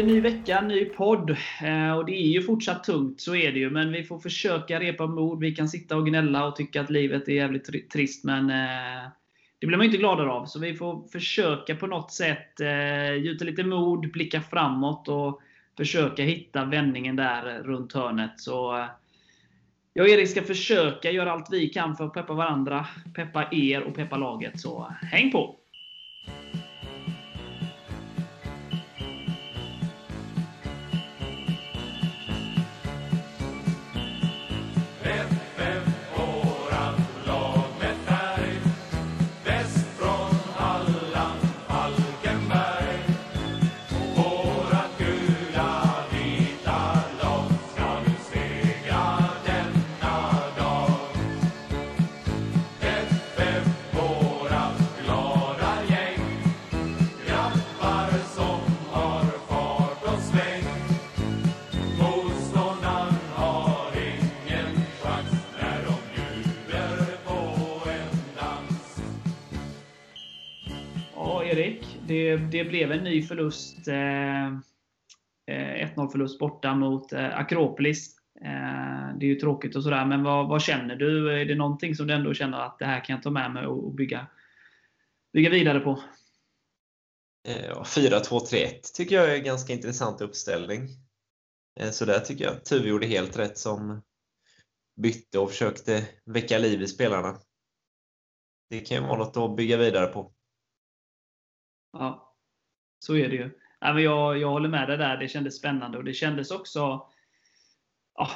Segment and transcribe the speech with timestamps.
[0.00, 1.30] Det är det ny vecka, ny podd.
[1.62, 3.70] Eh, och det är ju fortsatt tungt, så är det ju.
[3.70, 5.40] Men vi får försöka repa mod.
[5.40, 9.08] Vi kan sitta och gnälla och tycka att livet är jävligt trist, men eh,
[9.58, 10.46] det blir man inte gladare av.
[10.46, 15.40] Så vi får försöka på något sätt eh, gjuta lite mod, blicka framåt och
[15.76, 18.40] försöka hitta vändningen där runt hörnet.
[18.40, 18.86] Så
[19.92, 23.82] jag och Erik ska försöka göra allt vi kan för att peppa varandra, peppa er
[23.82, 24.60] och peppa laget.
[24.60, 25.59] Så häng på!
[72.10, 73.88] Det, det blev en ny förlust.
[73.88, 74.46] Eh,
[75.46, 78.16] eh 1-0 förlust borta mot eh, Akropolis.
[78.44, 81.40] Eh, det är ju tråkigt och sådär, men vad, vad, känner du?
[81.40, 83.66] Är det någonting som du ändå känner att det här kan jag ta med mig
[83.66, 84.26] och, och bygga,
[85.32, 86.02] bygga vidare på?
[87.48, 90.88] Eh, 4-2-3-1 tycker jag är en ganska intressant uppställning.
[91.80, 94.02] Eh, så där tycker jag att Tuve gjorde helt rätt som
[95.00, 97.38] bytte och försökte väcka liv i spelarna.
[98.70, 100.32] Det kan ju vara något att bygga vidare på.
[101.92, 102.34] Ja,
[102.98, 103.50] så är det ju.
[103.80, 105.16] Ja, men jag, jag håller med dig där.
[105.16, 107.06] Det kändes spännande och det kändes också...
[108.14, 108.30] Ja,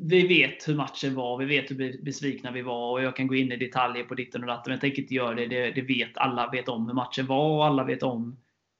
[0.00, 3.34] vi vet hur matchen var, vi vet hur besvikna vi var och jag kan gå
[3.34, 5.46] in i detaljer på ditten och datten, men jag tänker inte göra det.
[5.46, 5.70] det.
[5.70, 8.36] Det vet alla vet om hur matchen var och alla vet om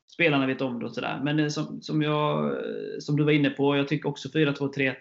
[0.06, 1.20] Spelarna vet om det och sådär.
[1.22, 2.56] Men eh, som, som, jag,
[2.98, 4.94] som du var inne på, jag tycker också 4-2-3-1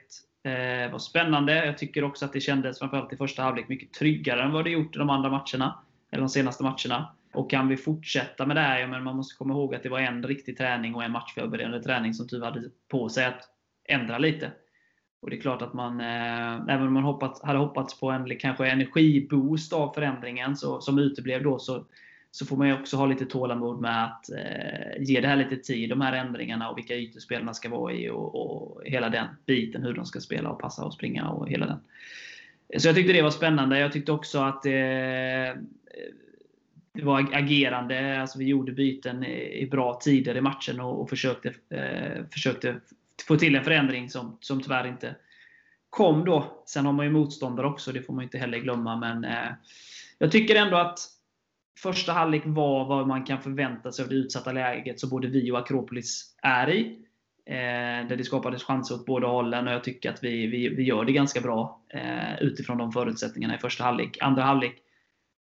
[0.44, 1.66] eh, var spännande.
[1.66, 4.72] Jag tycker också att det kändes, framförallt i första halvlek, mycket tryggare än vad det
[4.72, 5.80] gjort i de andra matcherna.
[6.12, 7.16] Eller de senaste matcherna.
[7.34, 9.90] Och kan vi fortsätta med det här, ja, men man måste komma ihåg att det
[9.90, 13.42] var en riktig träning och en matchförberedande träning som Tuve hade på sig att
[13.90, 14.52] ändra lite.
[15.22, 18.38] Och det är klart att man, eh, även om man hoppats, hade hoppats på en
[18.40, 21.86] kanske energiboost av förändringen så, som uteblev då, så,
[22.32, 25.58] så får man ju också ha lite tålamod med att eh, ge det här lite
[25.58, 29.28] tid, de här ändringarna och vilka ytor spelarna ska vara i och, och, hela den
[29.46, 31.80] biten, hur de ska spela och passa och springa och hela den.
[32.80, 33.80] Så jag tyckte det var spännande.
[33.80, 35.62] Jag tyckte också att eh,
[36.94, 38.22] det var agerande.
[38.22, 42.76] Alltså vi gjorde byten i bra tider i matchen och, och försökte, eh, försökte
[43.28, 45.16] få till en förändring som, som tyvärr inte
[45.90, 46.64] kom då.
[46.66, 48.96] Sen har man ju motståndare också, det får man inte heller glömma.
[48.96, 49.52] Men eh,
[50.18, 51.00] jag tycker ändå att
[51.80, 55.52] första halvlek var vad man kan förvänta sig av det utsatta läget som både vi
[55.52, 57.00] och Akropolis är i.
[57.46, 60.84] Eh, där det skapades chanser åt båda hållen och jag tycker att vi, vi, vi
[60.84, 64.18] gör det ganska bra eh, utifrån de förutsättningarna i första halvlek.
[64.22, 64.84] Andra halvlek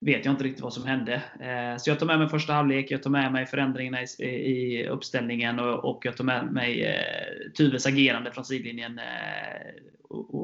[0.00, 1.14] vet jag inte riktigt vad som hände.
[1.40, 5.58] Eh, så jag tar med mig första halvlek, jag tar med mig förändringarna i uppställningen
[5.58, 9.74] och jag tar med mig eh, Tuves agerande från sidlinjen eh,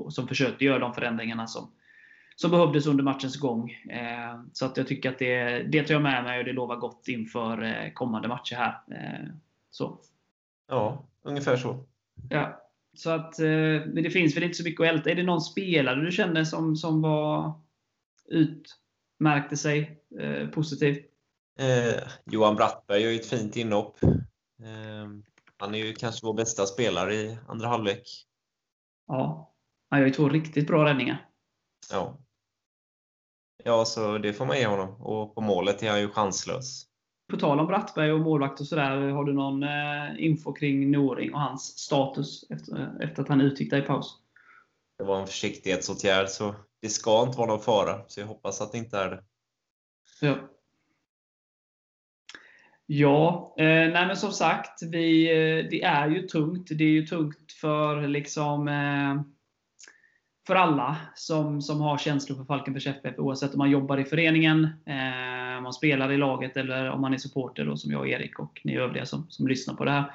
[0.08, 1.70] som försökte göra de förändringarna som,
[2.36, 3.72] som behövdes under matchens gång.
[4.52, 7.08] Så att jag tycker att det, det tar jag med mig och det lovar gott
[7.08, 8.78] inför kommande matcher här.
[9.70, 9.98] Så.
[10.68, 11.84] Ja, ungefär så.
[12.30, 12.60] Ja.
[12.96, 13.38] Så att,
[13.86, 15.10] men det finns väl inte så mycket att älta.
[15.10, 17.52] Är det någon spelare du känner som, som var
[18.28, 18.76] ut
[19.24, 21.04] märkte sig eh, positivt?
[21.58, 24.02] Eh, Johan Brattberg gör ju ett fint inhopp.
[24.02, 25.08] Eh,
[25.56, 28.26] han är ju kanske vår bästa spelare i andra halvlek.
[29.06, 29.54] Ja,
[29.90, 31.28] han gör ju två riktigt bra räddningar.
[31.90, 32.18] Ja.
[33.64, 35.02] Ja, så det får man ge honom.
[35.02, 36.86] Och på målet är han ju chanslös.
[37.30, 41.34] På tal om Brattberg och målvakt och sådär, har du någon eh, info kring Noring
[41.34, 44.18] och hans status efter, efter att han utgick där i paus?
[44.98, 46.54] Det var en försiktighetsåtgärd, så
[46.84, 48.00] det ska inte vara någon fara.
[48.06, 49.22] Så jag hoppas att det inte är det.
[50.20, 50.36] Ja.
[52.86, 56.68] Ja, eh, nej men som sagt, vi, eh, det är ju tungt.
[56.70, 59.22] Det är ju tungt för liksom eh,
[60.46, 64.64] för alla som, som har känslor för Falkenbergs FF, oavsett om man jobbar i föreningen,
[64.64, 68.08] eh, om man spelar i laget eller om man är supporter, då, som jag och
[68.08, 70.14] Erik och ni övriga som, som lyssnar på det här.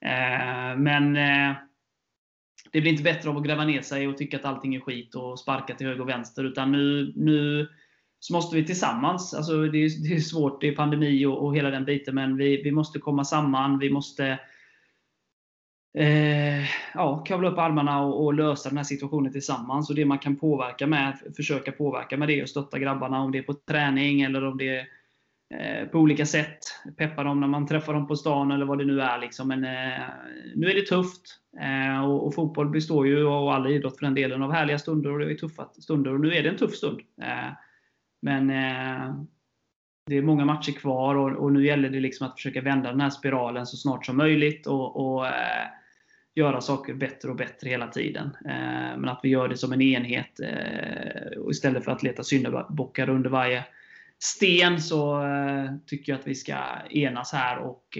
[0.00, 1.56] Eh, men eh,
[2.72, 5.14] det blir inte bättre av att gräva ner sig och tycka att allting är skit
[5.14, 6.44] och sparka till höger och vänster.
[6.44, 7.68] Utan nu, nu
[8.18, 11.56] så måste vi tillsammans, alltså det, är, det är svårt, det är pandemi och, och
[11.56, 13.78] hela den biten, men vi, vi måste komma samman.
[13.78, 14.38] Vi måste
[15.98, 16.64] eh,
[16.94, 19.90] ja, kavla upp armarna och, och, lösa den här situationen tillsammans.
[19.90, 23.38] Och det man kan påverka med, försöka påverka med det och stötta grabbarna, om det
[23.38, 24.86] är på träning eller om det är
[25.52, 26.58] Eh, på olika sätt.
[26.96, 29.18] Peppa dem när man träffar dem på stan eller vad det nu är.
[29.18, 29.48] Liksom.
[29.48, 30.08] Men eh,
[30.54, 31.38] nu är det tufft.
[31.60, 35.12] Eh, och, och, fotboll består ju, och all idrott för den delen, av härliga stunder
[35.12, 36.14] och det är tuffa stunder.
[36.14, 37.00] Och nu är det en tuff stund.
[37.22, 37.52] Eh,
[38.22, 39.14] men eh,
[40.06, 43.00] det är många matcher kvar och, och, nu gäller det liksom att försöka vända den
[43.00, 44.66] här spiralen så snart som möjligt.
[44.66, 45.66] och, och eh,
[46.34, 48.36] göra saker bättre och bättre hela tiden.
[48.44, 50.40] Eh, men att vi gör det som en enhet.
[50.40, 53.64] Eh, och istället för att leta syndabockar under varje
[54.22, 56.56] sten så eh, tycker jag att vi ska
[56.90, 57.98] enas här och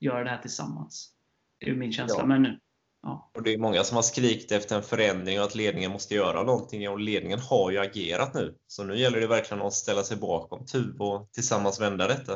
[0.00, 1.12] göra det här tillsammans.
[1.60, 2.18] Det är min känsla.
[2.18, 2.26] Ja.
[2.26, 2.56] Men,
[3.02, 3.30] ja.
[3.34, 6.42] och det är många som har skrikit efter en förändring och att ledningen måste göra
[6.42, 6.88] någonting.
[6.88, 8.54] Och ledningen har ju agerat nu.
[8.66, 12.32] Så nu gäller det verkligen att ställa sig bakom TUV och tillsammans vända detta.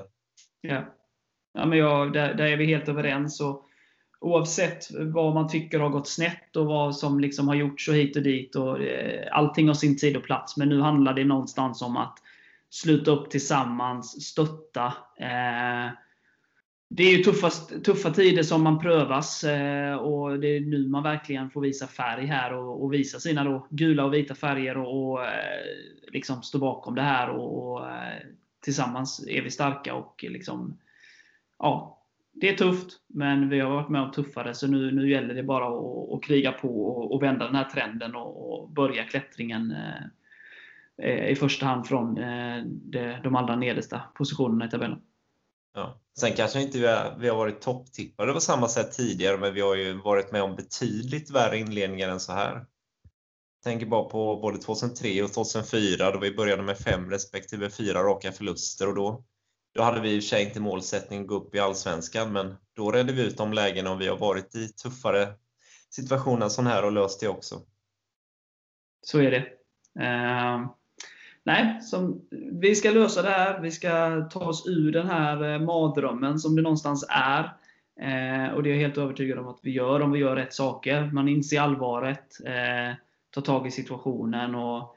[0.61, 0.85] Ja,
[1.55, 3.41] ja men jag, där, där är vi helt överens.
[3.41, 3.67] Och
[4.21, 8.17] oavsett vad man tycker har gått snett och vad som liksom har gjorts och hit
[8.17, 8.57] och dit.
[8.57, 10.57] Och, eh, allting har sin tid och plats.
[10.57, 12.19] Men nu handlar det någonstans om att
[12.71, 14.87] sluta upp tillsammans, stötta.
[15.17, 15.93] Eh,
[16.91, 17.51] det är ju tuffa,
[17.85, 22.27] tuffa tider som man prövas eh, och det är nu man verkligen får visa färg
[22.27, 25.65] här och, och visa sina då gula och vita färger och, och eh,
[26.13, 27.29] liksom stå bakom det här.
[27.29, 28.23] Och, och eh,
[28.61, 30.79] tillsammans är vi starka och liksom,
[31.59, 31.97] ja,
[32.33, 35.43] det är tufft, men vi har varit med om tuffare, så nu, nu gäller det
[35.43, 39.71] bara att, att kriga på och, och, vända den här trenden och, och börja klättringen
[39.71, 40.07] eh
[41.03, 42.65] i första hand från eh,
[43.23, 44.99] de allra nedersta positionerna i tabellen.
[45.75, 46.01] Ja.
[46.21, 49.61] Sen kanske inte vi har, vi har varit topptippade på samma sätt tidigare, men vi
[49.61, 52.53] har ju varit med om betydligt värre inledningar än så här.
[52.53, 58.03] Jag tänker bara på både 2003 och 2004 då vi började med fem respektive fyra
[58.03, 59.25] raka förluster och då
[59.73, 62.57] då hade vi i och för sig inte målsättning att gå upp i Allsvenskan, men
[62.77, 65.35] då redde vi ut de lägena och vi har varit i tuffare
[65.91, 67.61] situationer som här och löst det också.
[69.03, 69.47] Så är det.
[70.01, 70.71] Uh,
[71.45, 72.21] nej, som,
[72.53, 73.61] vi ska lösa det här.
[73.61, 77.45] Vi ska ta oss ur den här eh, mardrömmen som det någonstans är.
[78.01, 80.55] Eh, och det är jag helt övertygad om att vi gör, om vi gör rätt
[80.55, 81.11] saker.
[81.13, 82.95] Man inser allvaret, eh,
[83.31, 84.97] tar tag i situationen och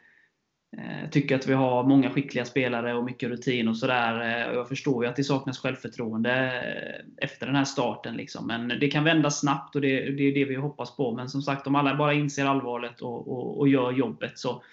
[0.77, 4.21] eh, tycker att vi har många skickliga spelare och mycket rutin och sådär.
[4.21, 8.15] Eh, jag förstår ju att det saknas självförtroende eh, efter den här starten.
[8.15, 8.47] Liksom.
[8.47, 11.15] Men det kan vända snabbt och det, det, är det vi hoppas på.
[11.15, 14.63] Men som sagt, om alla bara inser allvaret och, och, och gör jobbet så,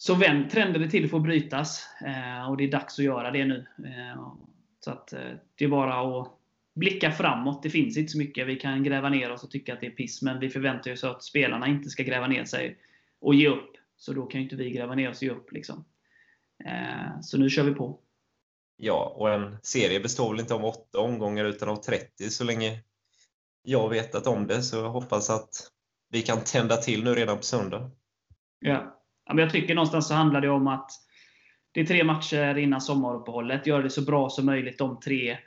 [0.00, 1.88] så vänd trenden till för att brytas.
[2.48, 3.66] och det är dags att göra det nu.
[4.80, 5.14] så att
[5.54, 6.38] det är bara att
[6.78, 7.62] blicka framåt.
[7.62, 8.46] Det finns inte så mycket.
[8.46, 11.04] Vi kan gräva ner oss och tycka att det är piss, men vi förväntar oss
[11.04, 12.78] att spelarna inte ska gräva ner sig
[13.20, 13.76] och ge upp.
[13.96, 15.52] Så då kan ju inte vi gräva ner oss och ge upp.
[15.52, 15.84] Liksom.
[16.64, 18.00] Eh, så nu kör vi på.
[18.76, 22.80] Ja, och en serie består väl inte av åtta omgångar utan av 30 så länge
[23.62, 24.62] jag vetat om det.
[24.62, 25.70] Så jag hoppas att
[26.10, 27.90] vi kan tända till nu redan på söndag.
[28.58, 28.97] Ja,
[29.28, 30.90] men jag tycker någonstans så handlar det om att
[31.72, 33.66] det är tre matcher innan sommaruppehållet.
[33.66, 35.38] Gör det så bra som möjligt de tre,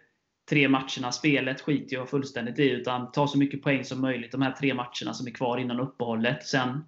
[0.50, 1.12] tre matcherna.
[1.12, 4.74] Spelet skiter jag fullständigt i, utan ta så mycket poäng som möjligt de här tre
[4.74, 6.44] matcherna som är kvar innan uppehållet.
[6.46, 6.86] Sen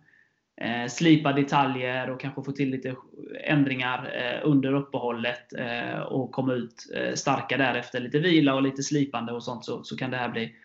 [0.61, 2.95] eh, slipa detaljer och kanske få till lite
[3.43, 7.99] ändringar eh, under uppehållet eh, och komma ut eh, starka därefter.
[7.99, 10.55] Lite vila och lite slipande och sånt så, så kan, det här bli,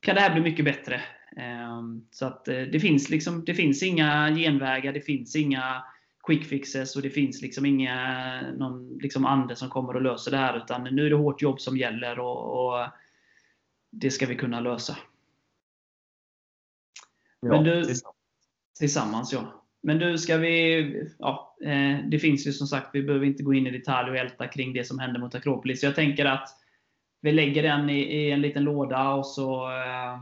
[0.00, 1.00] kan det här bli mycket bättre.
[1.36, 5.84] Ehm, så att eh, det finns liksom, det finns inga genvägar, det finns inga
[6.26, 10.36] quick fixes och det finns liksom inga någon liksom ande som kommer och löser det
[10.36, 10.56] här.
[10.56, 12.86] Utan nu är det hårt jobb som gäller och, och
[13.90, 14.96] det ska vi kunna lösa.
[17.40, 17.94] Ja, Men du,
[18.78, 19.64] Tillsammans ja.
[19.82, 21.10] Men du, ska vi...
[21.18, 24.16] Ja, eh, det finns ju som sagt, vi behöver inte gå in i detalj och
[24.16, 25.82] älta kring det som hände mot Akropolis.
[25.82, 26.48] Jag tänker att
[27.20, 30.20] vi lägger den i, i en liten låda och så eh,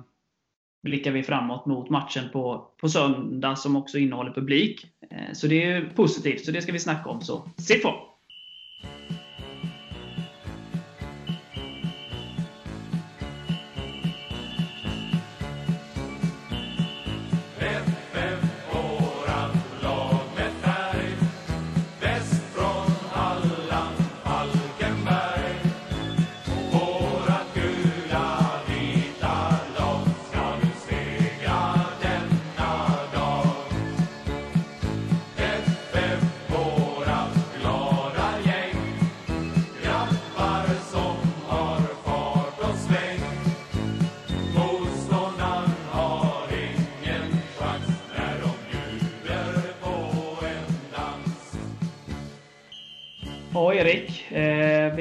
[0.83, 4.87] blickar vi framåt mot matchen på, på söndag som också innehåller publik.
[5.11, 7.21] Eh, så det är positivt, så det ska vi snacka om.
[7.21, 8.12] Så sitt på!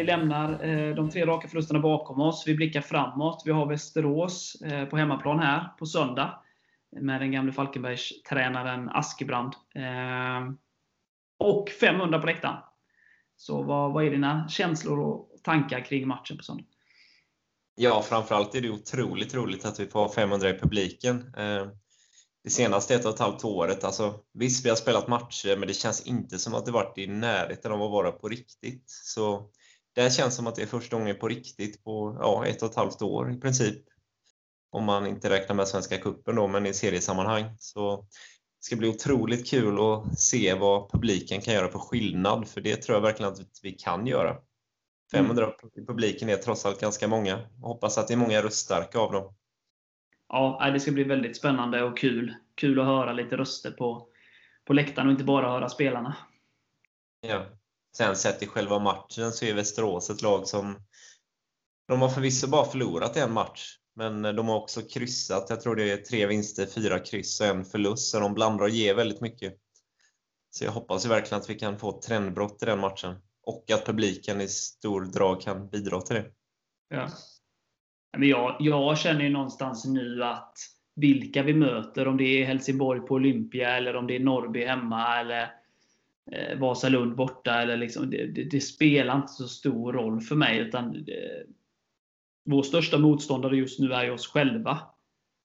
[0.02, 2.44] Vi lämnar eh, de tre raka förlusterna bakom oss.
[2.48, 3.44] Vi blickar framåt.
[3.46, 6.44] Vi har Västerås eh, på hemmaplan här på söndag.
[7.02, 9.54] Med den gamle Falkenbergs-tränaren Askebrand.
[9.76, 10.54] Eh,
[11.40, 12.58] och 500 på läktaren.
[13.36, 16.66] Så vad, vad är dina känslor och tankar kring matchen på söndag?
[17.76, 21.34] Ja, framförallt är det otroligt roligt att vi får 500 i publiken.
[21.38, 21.68] Eh,
[22.44, 25.74] det senaste ett och ett halvt året, alltså, visst vi har spelat matcher, men det
[25.74, 28.84] känns inte som att det varit i närheten av att vara på riktigt.
[28.88, 29.50] Så
[29.94, 32.76] det känns som att det är första gången på riktigt på ja, ett och ett
[32.76, 33.84] halvt år i princip.
[34.70, 37.56] Om man inte räknar med Svenska Cupen då, men i seriesammanhang.
[37.60, 37.98] Så
[38.62, 42.76] det ska bli otroligt kul att se vad publiken kan göra för skillnad, för det
[42.76, 44.38] tror jag verkligen att vi kan göra.
[45.12, 45.56] 500 mm.
[45.76, 47.40] i publiken är trots allt ganska många.
[47.62, 49.34] Jag hoppas att det är många röststarka av dem.
[50.28, 52.36] Ja, det ska bli väldigt spännande och kul.
[52.56, 54.08] Kul att höra lite röster på,
[54.66, 56.18] på läktaren och inte bara höra spelarna.
[57.22, 57.46] Ja.
[57.98, 60.76] Sen sett i själva matchen så är Västerås ett lag som
[61.88, 65.50] de har förvisso bara förlorat en match, men de har också kryssat.
[65.50, 68.70] Jag tror det är tre vinster, fyra kryss och en förlust, så de blandar och
[68.70, 69.54] ger väldigt mycket.
[70.50, 73.72] Så jag hoppas ju verkligen att vi kan få ett trendbrott i den matchen och
[73.72, 76.26] att publiken i stor drag kan bidra till det.
[76.90, 77.08] Ja.
[78.18, 80.54] Men jag, jag känner ju någonstans nu att
[80.96, 85.20] vilka vi möter, om det är Helsingborg på Olympia eller om det är Norrby hemma
[85.20, 85.61] eller
[86.32, 90.60] eh, Vasalund borta, eller liksom, det, det, det, spelar inte så stor roll för mig.
[90.60, 91.48] utan eh,
[92.46, 94.80] Vår största motståndare just nu är oss själva.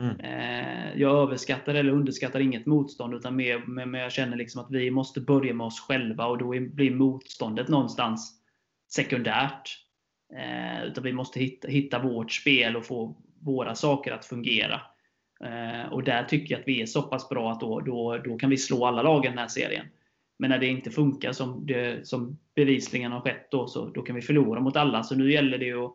[0.03, 0.21] Mm.
[0.21, 4.91] Eh, jag överskattar eller underskattar inget motstånd, utan mer, men jag känner liksom att vi
[4.91, 8.41] måste börja med oss själva och då blir motståndet någonstans
[8.89, 9.87] sekundärt.
[10.35, 14.81] Eh, utan vi måste hitta, hitta vårt spel och få våra saker att fungera.
[15.45, 18.39] Eh, och där tycker jag att vi är så pass bra att då, då, då
[18.39, 19.87] kan vi slå alla lag i den här serien.
[20.39, 24.17] Men när det inte funkar som, det, som bevisligen har skett, då, så, då kan
[24.17, 25.03] vi förlora mot alla.
[25.03, 25.95] Så nu gäller det att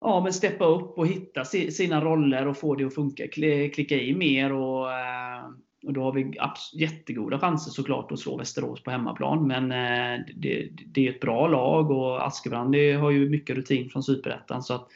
[0.00, 3.28] ja, men steppa upp och hitta sina roller och få det att funka.
[3.28, 4.52] Klicka i mer.
[4.52, 5.44] och eh,
[5.86, 6.32] och då har vi
[6.72, 9.46] jättegoda chanser såklart att slå Västerås på hemmaplan.
[9.46, 14.02] Men eh, det, det är ett bra lag och Askebrand har ju mycket rutin från
[14.02, 14.62] Superettan.
[14.62, 14.88] Så, att,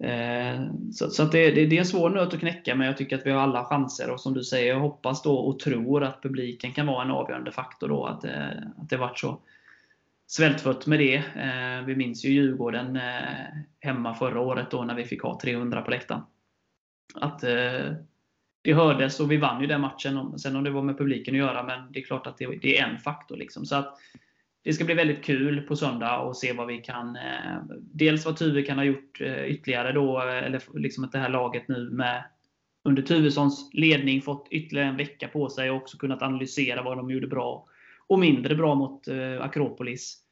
[0.00, 3.18] Eh, så, så att det, det, är en svår nöt att knäcka, men jag tycker
[3.18, 4.10] att vi har alla chanser.
[4.10, 7.52] Och som du säger, jag hoppas då och tror att publiken kan vara en avgörande
[7.52, 7.88] faktor.
[7.88, 9.38] Då, att, eh, att det varit så
[10.26, 11.16] svältfött med det.
[11.16, 12.98] Eh, vi minns ju Djurgården
[13.80, 16.22] hemma förra året då när vi fick ha 300 på läktaren.
[17.14, 17.40] Att
[18.62, 20.38] det hördes och vi vann ju den matchen.
[20.38, 22.78] Sen om det var med publiken att göra, men det är klart att det, det
[22.78, 23.36] är en faktor.
[23.36, 23.66] Liksom.
[23.66, 23.98] Så att
[24.62, 27.16] det ska bli väldigt kul på söndag och se vad vi kan...
[27.16, 31.18] Eh, dels vad Tuve kan ha gjort eh, ytterligare då, eh, eller liksom att det
[31.18, 32.24] här laget nu med
[32.84, 37.10] under Tuvessons ledning fått ytterligare en vecka på sig och också kunnat analysera vad de
[37.10, 37.66] gjorde bra
[38.06, 39.08] och mindre bra mot
[39.40, 40.24] Akropolis.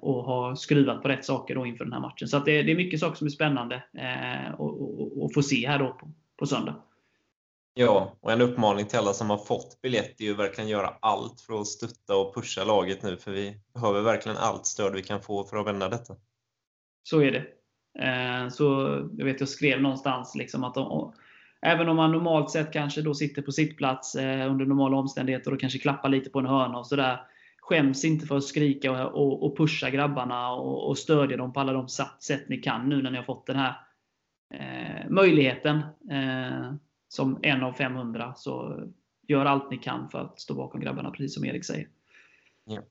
[0.00, 2.28] Och ha skruvat på rätt saker då inför den här matchen.
[2.28, 3.82] Så det, det, är mycket saker som är spännande
[5.22, 6.74] att få se här då på, på söndag.
[7.74, 11.40] Ja, och en uppmaning till alla som har fått biljett är ju verkligen göra allt
[11.40, 15.22] för att stötta och pusha laget nu, för vi behöver verkligen allt stöd vi kan
[15.22, 16.14] få för att vända detta.
[17.02, 17.46] Så är det.
[17.98, 18.64] Eh, så
[19.18, 21.12] jag vet, jag skrev någonstans liksom att de,
[21.62, 25.60] även om man normalt sett kanske då sitter på sittplats eh, under normala omständigheter och
[25.60, 27.20] kanske klappar lite på en hörna och sådär.
[27.60, 31.72] Skäms inte för att skrika och, och pusha grabbarna och, och stödja dem på alla
[31.72, 33.74] de sätt ni kan nu när ni har fått den här
[34.54, 35.76] eh, möjligheten.
[36.10, 36.74] Eh,
[37.12, 38.34] som en av 500.
[38.36, 38.82] Så
[39.28, 41.88] gör allt ni kan för att stå bakom grabbarna, precis som Erik säger.
[42.64, 42.82] Ja.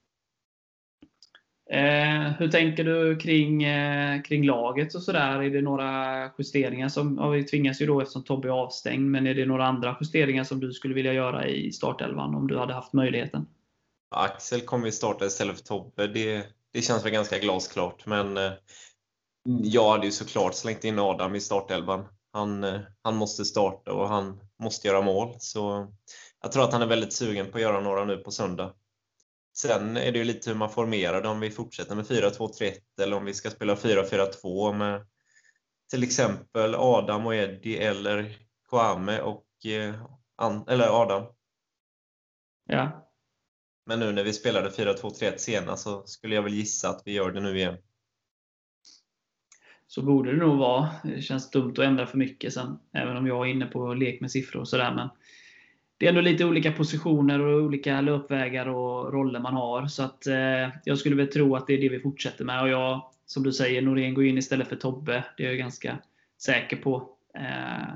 [1.78, 5.42] Eh, hur tänker du kring, eh, kring laget och sådär?
[5.42, 9.28] Är det några justeringar som, ja, vi tvingas ju då eftersom Tobbe är avstängd, men
[9.28, 12.74] är det några andra justeringar som du skulle vilja göra i startelvan om du hade
[12.74, 13.48] haft möjligheten?
[14.16, 16.08] Axel kommer ju starta istället för Tobbe.
[16.08, 18.52] Det, det känns väl ganska glasklart, men eh,
[19.64, 22.06] jag hade ju såklart slängt in Adam i startelvan.
[22.32, 25.36] Han, eh, han måste starta och han måste göra mål.
[25.40, 25.94] Så
[26.42, 28.74] jag tror att han är väldigt sugen på att göra några nu på söndag.
[29.58, 33.18] Sen är det ju lite hur man formerar det, om vi fortsätter med 4-2-3-1 eller
[33.18, 35.08] om vi ska spela 4-4-2 med
[35.90, 38.38] till exempel Adam och Eddie eller
[38.70, 39.96] Kwame och eh,
[40.68, 41.26] eller Adam.
[42.66, 43.08] Ja.
[43.86, 47.32] Men nu när vi spelade 4-2-3-1 senast så skulle jag väl gissa att vi gör
[47.32, 47.78] det nu igen.
[49.92, 50.90] Så borde det nog vara.
[51.04, 54.22] Det känns dumt att ändra för mycket sen, även om jag är inne på lek
[54.22, 54.94] med siffror och sådär.
[54.96, 55.10] Men
[55.98, 59.88] det är ändå lite olika positioner och olika löpvägar och roller man har.
[59.88, 62.62] Så att, eh, jag skulle väl tro att det är det vi fortsätter med.
[62.62, 65.24] Och jag, som du säger, Norén går in istället för Tobbe.
[65.38, 65.98] Det är jag ganska
[66.38, 67.10] säker på.
[67.36, 67.96] Eh,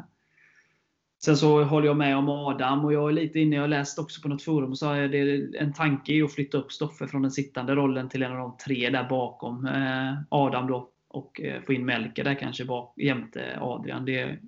[1.23, 3.99] Sen så håller jag med om Adam och jag är lite inne, jag har läst
[3.99, 7.21] också på något forum och sa att en tanke är att flytta upp Stoffe från
[7.21, 11.61] den sittande rollen till en av de tre där bakom eh, Adam då och eh,
[11.61, 14.05] få in Melker där kanske bak, jämte Adrian.
[14.05, 14.39] Det är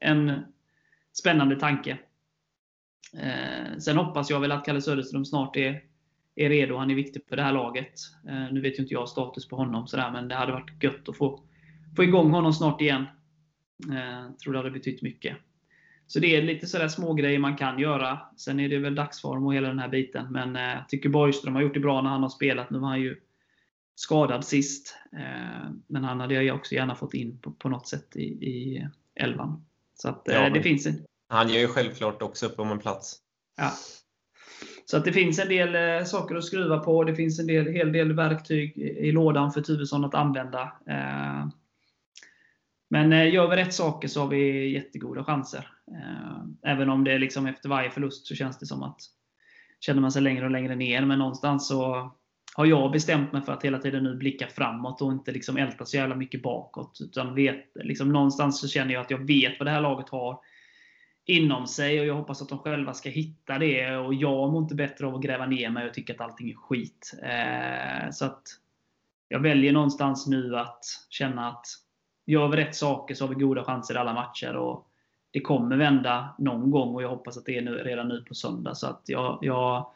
[0.00, 0.32] en
[1.12, 1.98] spännande tanke.
[3.16, 5.82] Eh, sen hoppas jag väl att Kalle Söderström snart är,
[6.34, 6.76] är redo.
[6.76, 7.94] Han är viktig för det här laget.
[8.28, 11.08] Eh, nu vet ju inte jag status på honom, sådär, men det hade varit gött
[11.08, 11.42] att få,
[11.96, 13.04] få igång honom snart igen.
[13.88, 15.36] Jag tror det hade betytt mycket.
[16.06, 18.18] Så det är lite sådär små grejer man kan göra.
[18.36, 20.32] Sen är det väl dagsform och hela den här biten.
[20.32, 22.70] Men jag tycker Borgström har gjort det bra när han har spelat.
[22.70, 23.16] Nu var han ju
[23.98, 24.96] skadad sist.
[25.12, 28.88] Eh, men han hade jag också gärna fått in på, på något sätt i, i
[29.14, 29.64] elvan.
[29.94, 31.04] Så att, ja, det finns en...
[31.28, 33.16] Han gör ju självklart också upp om en plats.
[33.56, 33.72] Ja.
[34.84, 37.04] Så att det finns en del eh, saker att skruva på.
[37.04, 40.72] Det finns en del, hel del verktyg i, lådan för Tuvesson att använda.
[40.86, 41.48] Eh,
[42.90, 45.70] men eh, gör vi rätt saker så har vi jättegoda chanser.
[45.90, 49.00] Eh, även om det liksom efter varje förlust så känns det som att
[49.80, 51.04] känner man sig längre och längre ner.
[51.04, 52.12] Men någonstans så
[52.58, 55.84] har jag bestämt mig för att hela tiden nu blicka framåt och inte liksom älta
[55.84, 56.98] så jävla mycket bakåt.
[57.00, 60.40] Utan vet, liksom någonstans så känner jag att jag vet vad det här laget har
[61.24, 63.96] inom sig och jag hoppas att de själva ska hitta det.
[63.96, 66.54] Och jag mår inte bättre av att gräva ner mig och tycka att allting är
[66.54, 67.14] skit.
[67.22, 68.42] Eh, så att
[69.28, 71.66] jag väljer någonstans nu att känna att
[72.26, 74.56] gör vi rätt saker så har vi goda chanser i alla matcher.
[74.56, 74.88] Och
[75.30, 78.34] det kommer vända någon gång och jag hoppas att det är nu, redan nu på
[78.34, 78.74] söndag.
[78.74, 79.92] Så att jag, jag,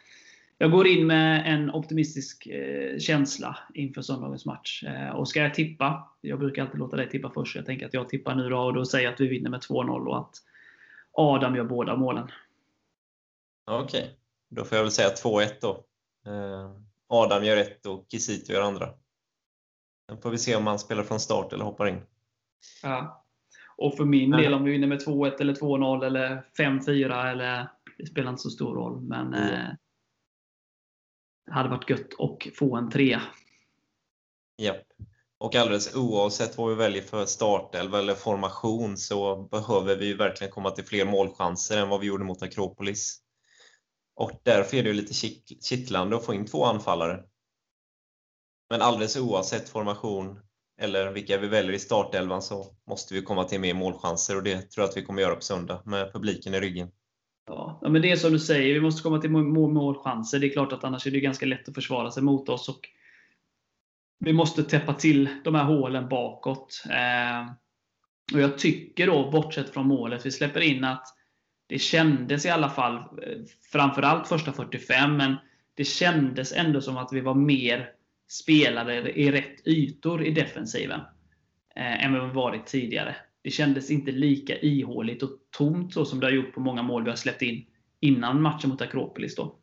[0.59, 4.85] jag går in med en optimistisk eh, känsla inför söndagens match.
[4.85, 7.57] Eh, och ska jag tippa, jag brukar alltid låta dig tippa först.
[7.57, 9.61] Jag tänker att jag tippar nu då och då säger jag att vi vinner med
[9.61, 10.35] 2-0 och att
[11.13, 12.29] Adam gör båda målen.
[13.65, 14.11] Okej, okay.
[14.49, 15.85] då får jag väl säga 2-1 då.
[16.27, 16.71] Eh,
[17.09, 18.89] Adam gör ett och Kisito gör andra.
[20.09, 22.01] Sen får vi se om han spelar från start eller hoppar in.
[22.83, 23.25] Ja.
[23.77, 28.07] Och för min del, om vi vinner med 2-1 eller 2-0 eller 5-4, eller, det
[28.07, 29.01] spelar inte så stor roll.
[29.01, 29.77] Men mm
[31.47, 33.23] det hade varit gött att få en trea.
[34.57, 34.75] Ja.
[35.39, 40.71] Och alldeles oavsett vad vi väljer för startelva eller formation så behöver vi verkligen komma
[40.71, 43.19] till fler målchanser än vad vi gjorde mot Akropolis.
[44.15, 45.15] Och därför är det lite
[45.61, 47.25] kittlande att få in två anfallare.
[48.71, 50.41] Men alldeles oavsett formation
[50.81, 54.71] eller vilka vi väljer i startelvan så måste vi komma till mer målchanser och det
[54.71, 56.91] tror jag att vi kommer göra på söndag med publiken i ryggen.
[57.47, 60.39] Ja, men det är som du säger, vi måste komma till målchanser.
[60.39, 62.69] Det är klart att annars är det ganska lätt att försvara sig mot oss.
[62.69, 62.89] Och
[64.19, 66.85] vi måste täppa till de här hålen bakåt.
[66.91, 67.53] Eh,
[68.35, 71.07] och Jag tycker då, bortsett från målet vi släpper in, att
[71.67, 73.39] det kändes i alla fall, eh,
[73.73, 75.37] framförallt första 45, men
[75.75, 77.91] det kändes ändå som att vi var mer
[78.29, 81.01] spelade i rätt ytor i defensiven
[81.77, 83.17] eh, än vad vi varit tidigare.
[83.43, 87.05] Det kändes inte lika ihåligt och tomt så som det har gjort på många mål
[87.05, 87.67] vi har släppt in
[88.01, 89.37] innan matchen mot Akropolis.
[89.37, 89.57] Då.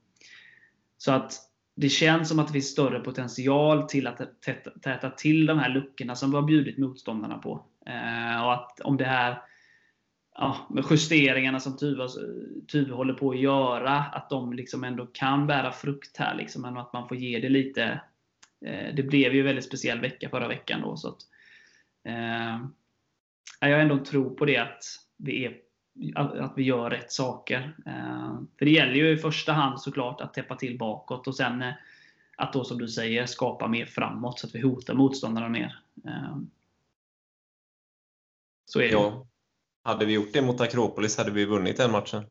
[0.97, 1.33] Så att
[1.75, 5.69] det känns som att det finns större potential till att täta, täta till de här
[5.69, 7.65] luckorna som vi har bjudit motståndarna på.
[7.85, 9.41] Eh, och att om det här
[10.35, 12.07] ja, med justeringarna som Tuve,
[12.71, 16.35] Tuve håller på att göra, att de liksom ändå kan bära frukt här.
[16.35, 18.01] Liksom, men att man får ge det lite
[18.65, 20.81] Eh, det blev ju en väldigt speciell vecka förra veckan.
[20.81, 21.21] Då, så att,
[22.03, 22.65] eh,
[23.59, 24.83] jag ändå en tro på det att
[25.17, 25.61] vi, är,
[26.17, 27.75] att vi gör rätt saker.
[27.85, 31.61] Eh, för det gäller ju i första hand såklart att täppa till bakåt och sen
[31.61, 31.73] eh,
[32.37, 35.79] att då som du säger skapa mer framåt så att vi hotar motståndarna mer.
[36.05, 36.37] Eh,
[38.65, 38.91] så är det.
[38.91, 39.25] Ja.
[39.83, 42.25] Hade vi gjort det mot Akropolis hade vi vunnit den matchen.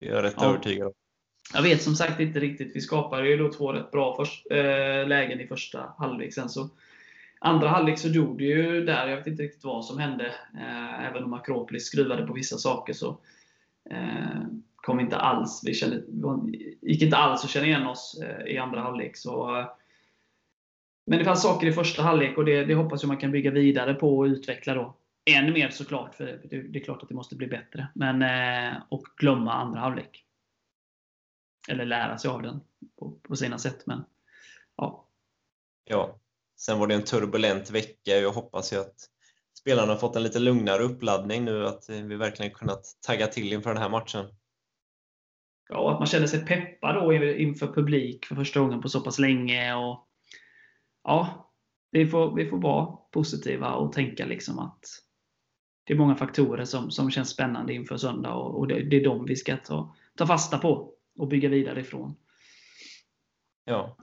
[0.00, 0.48] Det är jag rätt ja.
[0.48, 0.92] övertygad om.
[1.54, 2.76] Jag vet som sagt inte riktigt.
[2.76, 6.34] Vi skapade ju då två rätt bra först, äh, lägen i första halvlek.
[6.34, 6.70] Sen så,
[7.42, 9.08] andra halvlek så dog det ju där.
[9.08, 10.26] Jag vet inte riktigt vad som hände.
[10.54, 13.18] Eh, även om Akropolis skruvade på vissa saker så
[13.90, 14.42] eh,
[14.76, 16.02] kom inte alls, vi kände,
[16.80, 19.16] gick inte alls att känna igen oss eh, i andra halvlek.
[19.16, 19.64] Så,
[21.06, 23.50] men det fanns saker i första halvlek och det, det hoppas jag man kan bygga
[23.50, 24.96] vidare på och utveckla då.
[25.24, 27.88] Än mer såklart, för det, är klart att det måste bli bättre.
[27.94, 28.24] Men,
[28.88, 30.24] och glömma andra halvlek
[31.68, 32.60] eller lära sig av den
[32.98, 33.86] på, på sina sätt.
[33.86, 34.04] Men,
[34.76, 35.06] ja.
[35.84, 36.18] ja.
[36.64, 38.16] Sen var det en turbulent vecka.
[38.16, 38.94] Jag hoppas ju att
[39.58, 43.74] spelarna har fått en lite lugnare uppladdning nu, att vi verkligen kunnat tagga till inför
[43.74, 44.26] den här matchen.
[45.68, 49.18] Ja, att man känner sig peppad då inför publik för första gången på så pass
[49.18, 49.74] länge.
[49.74, 50.08] Och,
[51.04, 51.50] ja,
[51.90, 54.84] vi får, vi får vara positiva och tänka liksom att
[55.84, 59.04] det är många faktorer som, som känns spännande inför söndag och, och det, det, är
[59.04, 62.16] de vi ska ta, ta fasta på och bygga vidare ifrån.
[63.64, 63.96] Ja,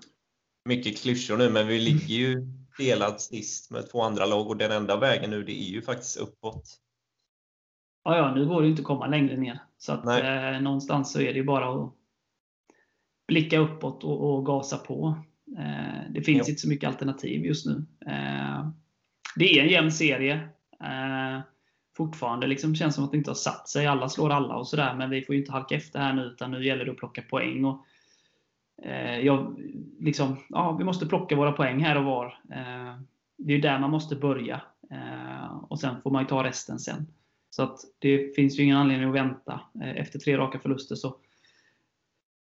[0.69, 4.71] mycket klyschor nu, men vi ligger ju delad sist med två andra lag och den
[4.71, 6.63] enda vägen nu det är ju faktiskt uppåt.
[8.03, 9.59] Ja, ja, nu går det inte att komma längre ner.
[9.77, 11.93] Så att eh, någonstans så är det ju bara att
[13.27, 15.23] blicka uppåt och, och gasa på.
[15.57, 16.51] Eh, det finns jo.
[16.51, 17.85] inte så mycket alternativ just nu.
[18.05, 18.69] Eh,
[19.35, 20.33] det är en jämn serie.
[20.83, 21.41] Eh,
[21.97, 23.87] fortfarande liksom känns som att det inte har satt sig.
[23.87, 26.51] Alla slår alla och sådär, men vi får ju inte halka efter här nu, utan
[26.51, 27.65] nu gäller det att plocka poäng.
[27.65, 27.85] Och
[28.81, 29.59] Eh, jag,
[29.99, 32.25] liksom, ja, vi måste plocka våra poäng här och var.
[32.51, 32.99] Eh,
[33.37, 34.61] det är där man måste börja.
[34.91, 37.07] Eh, och sen får man ta resten sen.
[37.49, 39.61] Så att det finns ju ingen anledning att vänta.
[39.81, 41.15] Eh, efter tre raka förluster så,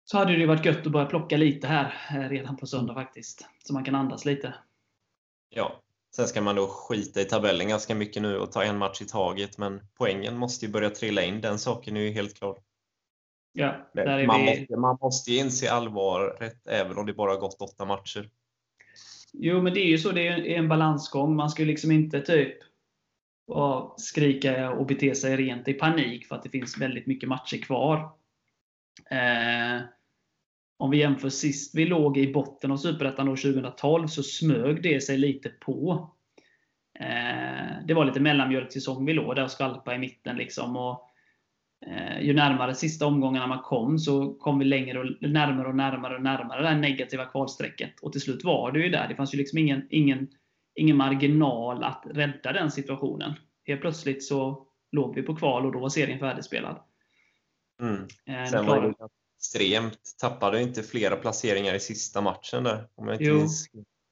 [0.05, 3.47] så hade det varit gött att börja plocka lite här eh, redan på söndag faktiskt.
[3.63, 4.53] Så man kan andas lite.
[5.49, 5.81] Ja,
[6.15, 9.05] sen ska man då skita i tabellen ganska mycket nu och ta en match i
[9.05, 9.57] taget.
[9.57, 11.41] Men poängen måste ju börja trilla in.
[11.41, 12.57] Den saken är ju helt klar.
[13.53, 14.27] Ja, man, vi...
[14.27, 18.29] måste, man måste inse allvaret även om det bara gått åtta matcher.
[19.33, 20.11] Jo, men det är ju så.
[20.11, 21.35] Det är en balansgång.
[21.35, 22.57] Man ska liksom inte typ
[23.97, 27.97] skrika och bete sig rent i panik för att det finns väldigt mycket matcher kvar.
[29.09, 29.81] Eh,
[30.77, 35.17] om vi jämför sist vi låg i botten av Superettan 2012 så smög det sig
[35.17, 36.09] lite på.
[36.99, 40.35] Eh, det var lite mellanmjölksäsong vi låg där och skvalpade i mitten.
[40.37, 41.09] Liksom, och
[42.21, 46.21] ju närmare sista omgångarna man kom så kom vi längre och närmare och närmare och
[46.21, 47.99] närmare det här negativa kvalstrecket.
[48.01, 49.07] Och till slut var det ju där.
[49.07, 50.27] Det fanns ju liksom ingen, ingen,
[50.75, 53.33] ingen marginal att rädda den situationen.
[53.65, 56.79] Helt plötsligt så låg vi på kval och då var serien färdigspelad.
[57.81, 58.07] Mm.
[58.25, 58.93] Eh, Sen var det
[59.37, 59.99] extremt.
[60.19, 62.87] Tappade inte flera placeringar i sista matchen där?
[62.95, 63.47] Om jag inte jo.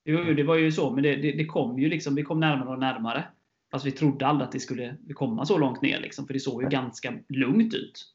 [0.06, 0.92] jo, det var ju så.
[0.92, 3.24] Men det, det, det kom ju liksom, vi kom närmare och närmare.
[3.72, 6.00] Fast vi trodde aldrig att det skulle komma så långt ner.
[6.00, 8.06] Liksom, för det såg ju ganska lugnt ut.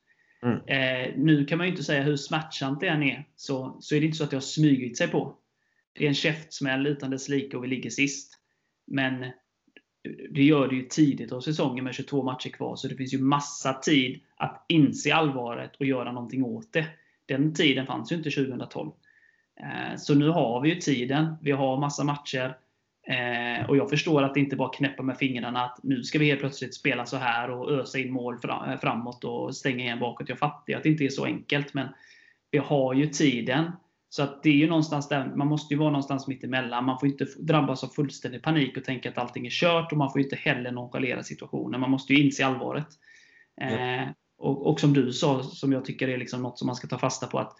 [0.42, 0.58] Mm.
[0.66, 3.24] Eh, nu kan man ju inte säga hur smärtsamt det än är.
[3.36, 5.36] Så, så är det inte så att det har smugit sig på.
[5.92, 8.38] Det är en käftsmäll utan dess like och vi ligger sist.
[8.86, 9.24] Men
[10.30, 12.76] det gör det ju tidigt av säsongen med 22 matcher kvar.
[12.76, 16.86] Så det finns ju massa tid att inse allvaret och göra någonting åt det.
[17.26, 18.90] Den tiden fanns ju inte 2012.
[19.60, 21.34] Eh, så nu har vi ju tiden.
[21.42, 22.58] Vi har massa matcher.
[23.08, 26.26] Eh, och jag förstår att det inte bara knäppa med fingrarna att nu ska vi
[26.26, 30.28] helt plötsligt spela så här och ösa in mål fram, framåt och stänga igen bakåt.
[30.28, 31.88] Jag fattar att det inte är så enkelt, men
[32.50, 33.72] vi har ju tiden.
[34.08, 36.84] Så att det är ju någonstans där, man måste ju vara någonstans mitt emellan.
[36.84, 40.12] Man får inte drabbas av fullständig panik och tänka att allting är kört och man
[40.12, 41.80] får inte heller nonchalera situationen.
[41.80, 42.86] Man måste ju inse allvaret.
[43.60, 46.88] Eh, och, och, som du sa, som jag tycker är liksom något som man ska
[46.88, 47.52] ta fasta på, att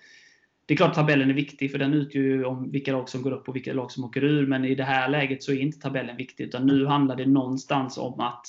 [0.67, 3.23] det är klart att tabellen är viktig, för den utgör ju om vilka lag som
[3.23, 4.47] går upp och vilka lag som åker ur.
[4.47, 7.99] Men i det här läget så är inte tabellen viktig, utan nu handlar det någonstans
[7.99, 8.47] om att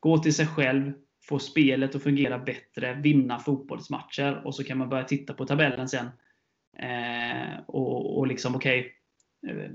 [0.00, 0.92] gå till sig själv,
[1.28, 5.88] få spelet att fungera bättre, vinna fotbollsmatcher och så kan man börja titta på tabellen
[5.88, 6.06] sen.
[6.78, 8.92] Eh, och, och liksom, okej,
[9.42, 9.70] okay, eh,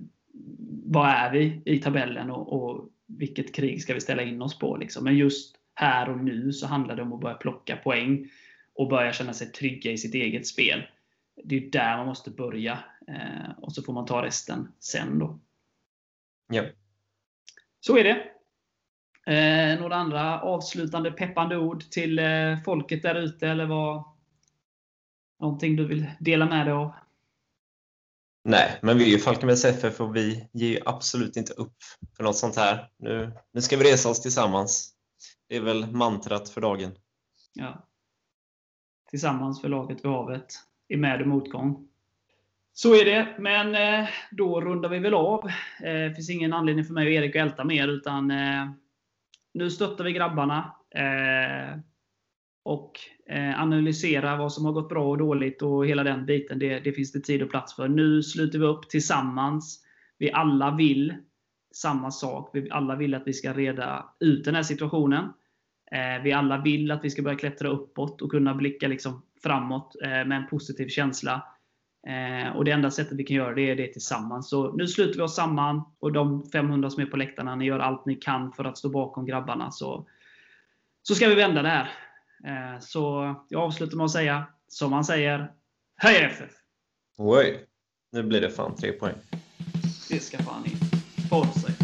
[0.85, 4.77] vad är vi i tabellen och, och, vilket krig ska vi ställa in oss på?
[4.77, 5.03] Liksom.
[5.03, 8.29] Men just här och nu så handlar det om att börja plocka poäng
[8.75, 10.83] och börja känna sig trygga i sitt eget spel
[11.43, 12.83] det är där man måste börja.
[13.07, 15.39] Eh, och så får man ta resten sen då.
[16.47, 16.63] Ja.
[17.79, 18.31] Så är det.
[19.33, 23.47] Eh, några andra avslutande peppande ord till eh, folket där ute?
[23.47, 24.03] Eller vad,
[25.39, 26.93] någonting du vill dela med dig av?
[28.43, 31.77] Nej, men vi är ju Falkenbergs FF och vi ger absolut inte upp
[32.17, 32.91] för något sånt här.
[32.97, 34.93] Nu, nu ska vi resa oss tillsammans.
[35.47, 36.91] Det är väl mantrat för dagen.
[37.53, 37.87] Ja.
[39.09, 41.87] Tillsammans för laget vid havet i med och motgång.
[42.73, 45.47] Så är det, men eh, då rundar vi väl av.
[45.83, 48.71] Eh, det finns ingen anledning för mig och Erik att älta mer, utan eh,
[49.53, 50.75] nu stöttar vi grabbarna.
[50.95, 51.79] Eh,
[52.63, 52.99] och
[53.29, 56.59] eh, analyserar vad som har gått bra och dåligt och hela den biten.
[56.59, 57.87] Det, det finns det tid och plats för.
[57.87, 59.83] Nu sluter vi upp tillsammans.
[60.17, 61.15] Vi alla vill
[61.75, 62.49] samma sak.
[62.53, 65.23] Vi alla vill att vi ska reda ut den här situationen.
[65.91, 69.95] Eh, vi alla vill att vi ska börja klättra uppåt och kunna blicka liksom framåt
[70.03, 71.43] eh, med en positiv känsla.
[72.07, 74.49] Eh, och Det enda sättet vi kan göra det är det tillsammans.
[74.49, 77.79] Så nu sluter vi oss samman och de 500 som är på läktarna, ni gör
[77.79, 79.71] allt ni kan för att stå bakom grabbarna.
[79.71, 80.07] Så,
[81.03, 81.91] så ska vi vända det här.
[82.45, 85.51] Eh, så jag avslutar med att säga, som man säger,
[85.95, 86.51] Höj FF!
[87.17, 87.65] Oj!
[88.11, 89.15] Nu blir det fan tre poäng.
[90.09, 90.77] Det ska fan in.
[91.61, 91.78] Sig.